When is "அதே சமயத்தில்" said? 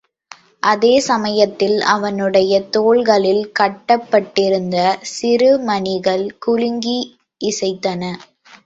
0.63-1.75